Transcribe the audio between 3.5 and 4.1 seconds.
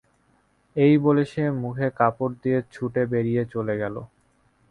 চলে গেল।